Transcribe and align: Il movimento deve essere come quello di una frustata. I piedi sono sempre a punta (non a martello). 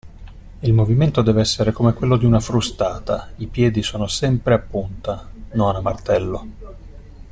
Il 0.61 0.73
movimento 0.73 1.21
deve 1.21 1.41
essere 1.41 1.71
come 1.73 1.93
quello 1.93 2.17
di 2.17 2.25
una 2.25 2.39
frustata. 2.39 3.33
I 3.35 3.45
piedi 3.45 3.83
sono 3.83 4.07
sempre 4.07 4.55
a 4.55 4.57
punta 4.57 5.29
(non 5.51 5.75
a 5.75 5.79
martello). 5.79 6.45